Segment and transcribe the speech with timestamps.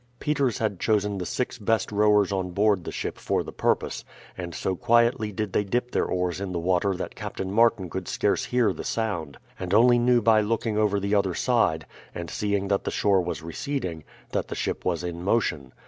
[0.19, 4.03] Peters had chosen the six best rowers on board the ship for the purpose,
[4.35, 8.07] and so quietly did they dip their oars in the water that Captain Martin could
[8.07, 11.85] scarce hear the sound, and only knew by looking over the other side,
[12.15, 15.71] and seeing that the shore was receding, that the ship was in motion.